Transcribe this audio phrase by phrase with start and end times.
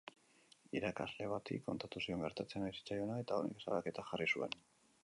[0.79, 4.61] Irakasle bati kontatu zion gertatzen ari zitzaiona eta honek salaketa jarri zuen.